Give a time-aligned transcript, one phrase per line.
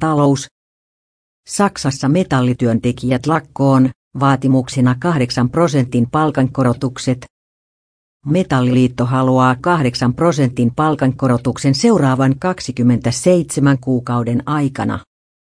[0.00, 0.46] Talous.
[1.48, 7.26] Saksassa metallityöntekijät lakkoon, vaatimuksena 8 prosentin palkankorotukset.
[8.26, 14.98] Metalliliitto haluaa 8 prosentin palkankorotuksen seuraavan 27 kuukauden aikana.